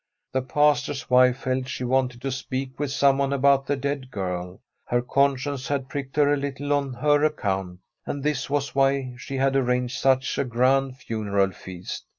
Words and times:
The 0.31 0.41
Pastor's 0.41 1.11
wife 1.11 1.37
felt 1.41 1.67
she 1.67 1.83
wanted 1.83 2.23
to 2.23 2.31
speak 2.31 2.79
with 2.79 2.89
someone 2.91 3.31
about 3.31 3.67
the 3.67 3.75
dead 3.75 4.09
girl. 4.09 4.59
Her 4.85 5.03
conscience 5.03 5.67
had 5.67 5.89
pricked 5.89 6.15
her 6.15 6.33
a 6.33 6.37
little 6.37 6.73
on 6.73 6.91
her 6.93 7.23
account, 7.23 7.81
and 8.07 8.23
this 8.23 8.49
was 8.49 8.73
why 8.73 9.13
she 9.19 9.35
had 9.37 9.55
arranged 9.55 9.99
such 9.99 10.39
a 10.39 10.43
grand 10.43 10.97
funeral 10.97 11.51
feast. 11.51 12.07